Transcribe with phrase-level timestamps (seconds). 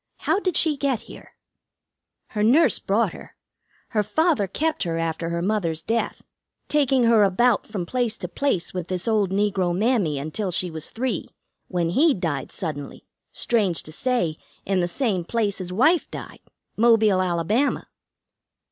[0.21, 1.35] How did she get here?"
[2.29, 3.35] "Her nurse brought her.
[3.89, 6.23] Her father kept her after her mother's death,
[6.67, 10.89] taking her about from place to place with this old negro mammy until she was
[10.89, 11.29] three,
[11.67, 16.39] when he died suddenly, strange to say, in the same place his wife died,
[16.75, 17.85] Mobile, Alabama."